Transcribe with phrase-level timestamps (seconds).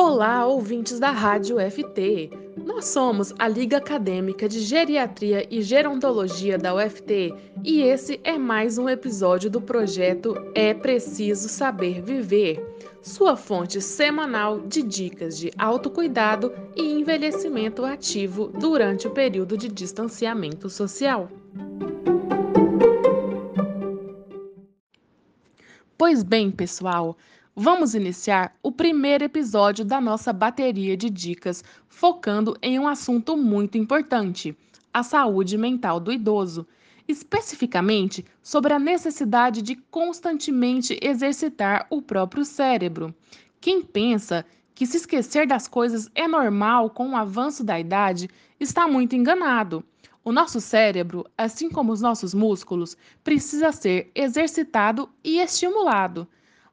[0.00, 2.30] Olá, ouvintes da Rádio FT.
[2.64, 8.78] Nós somos a Liga Acadêmica de Geriatria e Gerontologia da UFT e esse é mais
[8.78, 12.64] um episódio do projeto É Preciso Saber Viver,
[13.02, 20.70] sua fonte semanal de dicas de autocuidado e envelhecimento ativo durante o período de distanciamento
[20.70, 21.28] social.
[25.98, 27.16] Pois bem, pessoal,
[27.60, 33.76] Vamos iniciar o primeiro episódio da nossa bateria de dicas, focando em um assunto muito
[33.76, 34.56] importante:
[34.94, 36.64] a saúde mental do idoso,
[37.08, 43.12] especificamente sobre a necessidade de constantemente exercitar o próprio cérebro.
[43.60, 48.30] Quem pensa que se esquecer das coisas é normal com o avanço da idade
[48.60, 49.82] está muito enganado.
[50.24, 56.28] O nosso cérebro, assim como os nossos músculos, precisa ser exercitado e estimulado.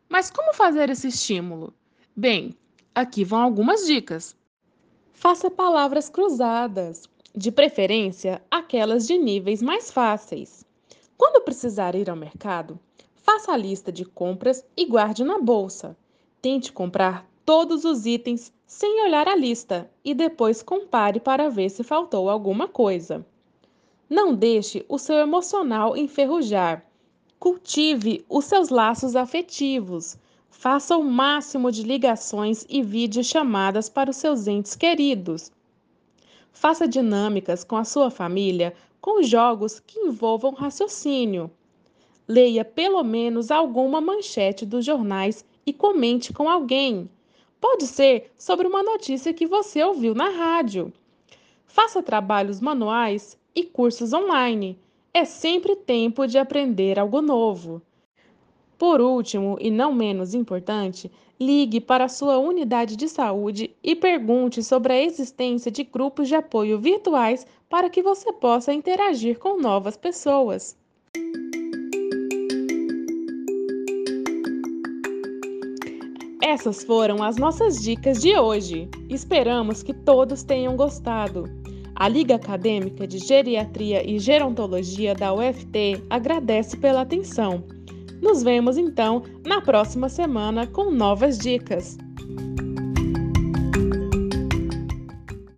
[0.08, 1.74] Mas como fazer esse estímulo?
[2.16, 2.56] Bem,
[2.94, 4.36] aqui vão algumas dicas.
[5.12, 10.66] Faça palavras cruzadas, de preferência aquelas de níveis mais fáceis.
[11.18, 12.80] Quando precisar ir ao mercado,
[13.16, 15.98] faça a lista de compras e guarde na bolsa.
[16.42, 21.84] Tente comprar todos os itens sem olhar a lista e depois compare para ver se
[21.84, 23.26] faltou alguma coisa.
[24.10, 26.86] Não deixe o seu emocional enferrujar
[27.40, 30.18] Cultive os seus laços afetivos.
[30.50, 35.52] Faça o máximo de ligações e videochamadas para os seus entes queridos.
[36.52, 41.52] Faça dinâmicas com a sua família com jogos que envolvam raciocínio.
[42.28, 47.08] Leia pelo menos alguma manchete dos jornais e comente com alguém.
[47.62, 50.92] Pode ser sobre uma notícia que você ouviu na rádio.
[51.68, 54.80] Faça trabalhos manuais e cursos online.
[55.16, 57.82] É sempre tempo de aprender algo novo.
[58.78, 64.62] Por último, e não menos importante, ligue para a sua unidade de saúde e pergunte
[64.62, 69.96] sobre a existência de grupos de apoio virtuais para que você possa interagir com novas
[69.96, 70.78] pessoas.
[76.44, 78.90] Essas foram as nossas dicas de hoje.
[79.10, 81.46] Esperamos que todos tenham gostado.
[81.98, 87.64] A Liga Acadêmica de Geriatria e Gerontologia da UFT agradece pela atenção.
[88.22, 91.98] Nos vemos então na próxima semana com novas dicas.